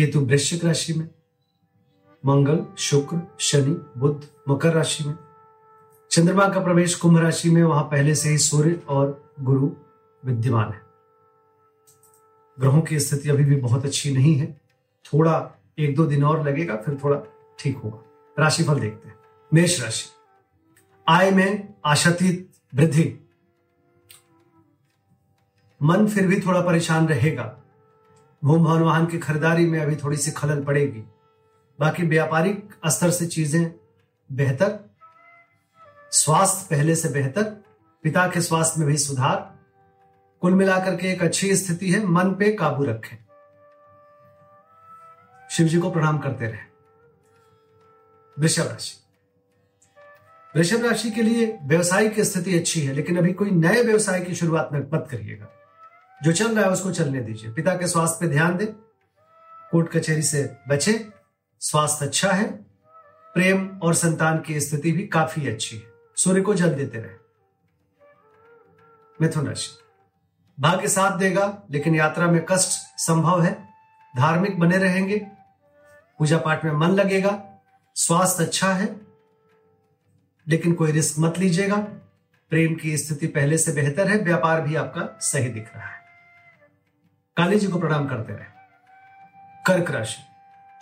[0.00, 1.10] केतु वृश्चिक राशि में,
[2.26, 5.14] मंगल, शुक्र, शनि बुद्ध मकर राशि में।
[6.10, 9.70] चंद्रमा का प्रवेश कुंभ राशि में, वहाँ पहले से ही सूर्य और गुरु
[10.24, 10.80] विद्यमान है।
[12.60, 14.60] ग्रहों की स्थिति अभी भी बहुत अच्छी नहीं है।
[15.04, 17.20] थोड़ा एक दो दिन और लगेगा, फिर थोड़ा
[17.58, 18.04] ठीक होगा।
[18.38, 19.18] राशिफल देखते हैं।
[19.54, 20.06] मेष राशि।
[21.08, 23.18] आय में आशातीत वृद्धि।
[25.82, 27.56] मन फिर भी थोड़ा परेशान रहेगा।
[28.44, 31.04] भूम भवन वाहन की खरीदारी में अभी थोड़ी सी खलल पड़ेगी।
[31.80, 33.74] बाकी व्यापारिक स्तर से चीज़ें
[34.32, 34.90] बेहतर,
[36.10, 37.42] स्वास्थ्य पहले से बेहतर,
[38.02, 39.58] पिता के स्वास्थ्य में भी सुधार।
[40.40, 43.16] कुल मिलाकर के एक अच्छी स्थिति है, मन पे काबू रखें।
[45.50, 46.58] शिव जी को प्रणाम करते रहे।
[48.38, 48.96] वृषभ राशि।
[50.56, 54.34] वृषभ राशि के लिए व्यवसाय की स्थिति अच्छी है, लेकिन अभी कोई नए व्यवसाय की
[54.34, 55.59] शुरुआत में मत करिएगा।
[56.22, 58.72] जो चल रहा है उसको चलने दीजिए। पिता के स्वास्थ्य पे ध्यान दें।
[59.70, 61.08] कोर्ट कचहरी से बचे।
[61.60, 62.52] स्वास्थ्य अच्छा है।
[63.34, 65.82] प्रेम और संतान की स्थिति भी काफ़ी अच्छी है।
[66.16, 67.14] सूर्य को जल देते रहे।
[69.20, 69.68] मिथुन राशि।
[70.60, 72.68] भाग्य साथ देगा, लेकिन यात्रा में कष्ट
[72.98, 73.68] संभव है।
[74.16, 75.26] धार्मिक बने रहेंगे।
[76.18, 77.62] पूजा पाठ में मन लगेगा।
[77.94, 79.00] स्वास्थ्य अच्छा है।
[80.48, 81.76] लेकिन कोई रिस्क मत लीजिएगा।
[82.50, 85.99] प्रेम की स्थिति पहले से बेहतर है। व्यापार भी आपका सही दिख रहा है।
[87.36, 88.44] काली जी को प्रणाम करते रहे।
[89.66, 90.22] कर्क राशि।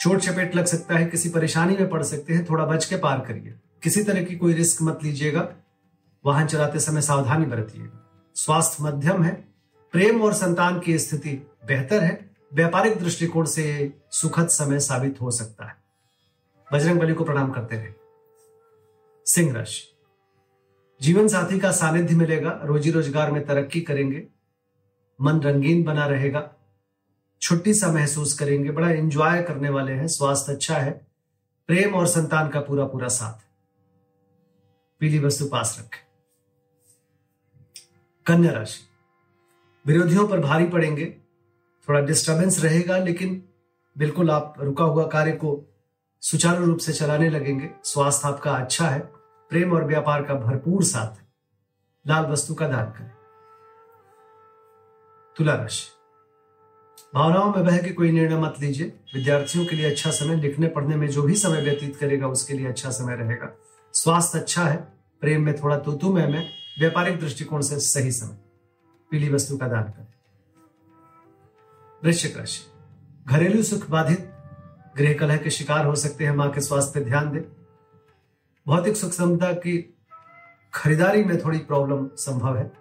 [0.00, 3.20] चोट चपेट लग सकता है, किसी परेशानी में पड़ सकते हैं, थोड़ा बच के पार
[3.20, 5.48] करिए। किसी तरह की कोई रिस्क मत लीजिएगा।
[6.24, 9.48] वाहन चलाते समय सावधानी बरतिएगा। स्वास्थ्य मध्यम है।
[9.92, 11.30] प्रेम और संतान की स्थिति
[11.66, 15.76] बेहतर है। व्यापारिक दृष्टिकोण से सुखद समय साबित हो सकता है।
[16.72, 17.92] बजरंग बली को प्रणाम करते रहे।
[19.26, 19.82] सिंह राशि।
[21.00, 24.37] जीवन साथी का सानिध्य मिलेगा। रोजी रोज़गार में तरक्की करेंगे।
[25.20, 26.52] मन रंगीन बना रहेगा।
[27.42, 31.06] छुट्टी सा महसूस करेंगे। बड़ा एंजॉय करने वाले हैं। स्वास्थ्य अच्छा है।
[31.66, 33.48] प्रेम और संतान का पूरा पूरा साथ।
[35.00, 36.08] पीली वस्तु पास रखें।
[38.26, 38.80] कन्या राशि।
[39.86, 41.16] विरोधियों पर भारी पड़ेंगे।
[41.88, 43.44] थोड़ा डिस्टरबेंस रहेगा, लेकिन
[43.98, 45.64] बिल्कुल आप रुका हुआ कार्य को
[46.20, 49.00] सुचारू रूप से चलाने लगेंगे। स्वास्थ्य आपका अच्छा है।
[49.50, 51.28] प्रेम और व्यापार का भरपूर साथ है।
[52.06, 53.17] लाल वस्तु का दान करें।
[55.38, 55.86] तुला राशि
[57.14, 60.96] भावनाओं में बह के कोई निर्णय मत लीजिए। विद्यार्थियों के लिए अच्छा समय, लिखने, पढ़ने
[60.96, 63.58] में जो भी समय व्यतीत करेगा, उसके लिए अच्छा समय रहेगा।
[63.92, 64.76] स्वास्थ्य अच्छा है,
[65.20, 68.38] प्रेम में थोड़ा तूतु में में व्यापारिक दृष्टिकोण से सही समय।
[69.10, 70.06] पीली वस्तु का दान करें।
[72.04, 72.72] वृश्चिक राशि।
[73.28, 74.32] घरेलू सुख बाधित,
[74.96, 77.42] गृह कलह के शिकार हो सकते हैं, माँ के स्वास्थ्य पर ध्यान दें।
[78.66, 79.98] भौतिक सुख समता की
[80.74, 82.72] खरीदारी में थोड़ी प्रॉब्लम संभव है।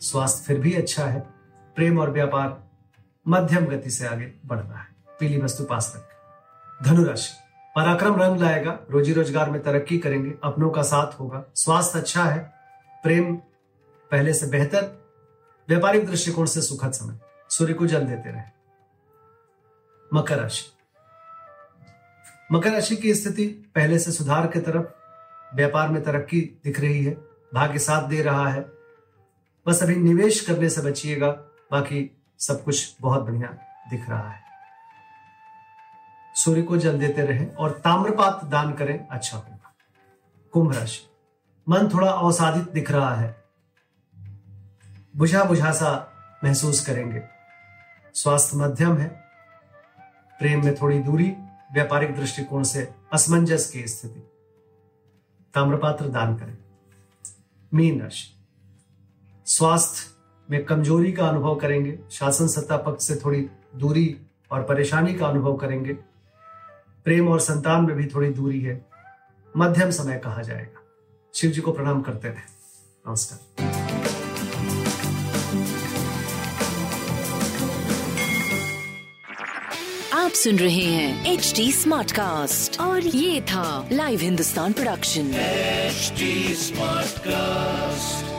[0.00, 1.35] स्वास्थ्य फिर भी अच्छा है
[1.76, 2.70] प्रेम और व्यापार
[3.28, 4.88] मध्यम गति से आगे बढ़ रहा है।
[5.20, 7.34] पीली वस्तु पास रखें धनुराशि।
[7.76, 12.54] पराक्रम रंग लाएगा। रोजी रोज़गार में तरक्की करेंगे। अपनों का साथ होगा। स्वास्थ्य अच्छा है।
[13.02, 13.36] प्रेम
[14.10, 15.06] पहले से बेहतर।
[15.68, 18.42] व्यापारिक दृष्टिकोण से सुखद समय। सूर्य को जल देते रहे।
[20.14, 20.64] मकर राशि।
[22.52, 24.86] मकर राशि की स्थिति पहले से सुधार की तरफ़
[25.56, 27.14] व्यापार में तरक्की दिख रही है।
[27.54, 28.66] भाग्य साथ दे रहा है।
[29.66, 33.58] बस अभी निवेश करने से बचिएगा। बाकी सब कुछ बहुत बढ़िया
[33.90, 34.42] दिख रहा है।
[36.34, 39.74] सूर्य को जल देते रहे और ताम्रपात दान करें अच्छा होगा।
[40.52, 41.10] कुंभ राशि।
[41.68, 43.44] मन थोड़ा अवसादित दिख रहा है।
[45.16, 46.12] बुझा बुझा सा
[46.44, 47.22] महसूस करेंगे।
[48.14, 49.08] स्वास्थ्य मध्यम है।
[50.38, 51.30] प्रेम में थोड़ी दूरी,
[51.72, 54.20] व्यापारिक दृष्टिकोण से असमंजस की स्थिति।
[55.54, 56.58] ताम्रपात्र दान करें।
[57.74, 58.36] मीन राशि।
[59.46, 60.15] स्वास्थ्य
[60.50, 63.46] में कमज़ोरी का अनुभव करेंगे शासन सत्ता पक्ष से थोड़ी
[63.76, 64.16] दूरी
[64.50, 65.92] और परेशानी का अनुभव करेंगे।
[67.04, 68.86] प्रेम और संतान में भी थोड़ी दूरी है।
[69.56, 70.82] मध्यम समय कहा जाएगा।
[71.34, 72.42] शिव जी को प्रणाम करते रहे।
[73.08, 73.66] नमस्कार।
[80.12, 87.06] आप सुन रहे हैं एच डी स्मार्ट कास्ट और ये था Live Hindustan production smart
[87.06, 88.35] Smartcast.